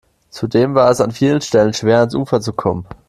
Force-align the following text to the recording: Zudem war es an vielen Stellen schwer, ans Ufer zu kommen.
Zudem 0.31 0.73
war 0.73 0.89
es 0.89 0.99
an 0.99 1.11
vielen 1.11 1.41
Stellen 1.41 1.75
schwer, 1.75 1.99
ans 1.99 2.15
Ufer 2.15 2.41
zu 2.41 2.53
kommen. 2.53 2.87